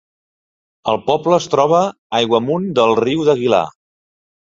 [0.93, 1.83] El poble es troba
[2.23, 3.65] aigua amunt del riu d'Aguilar.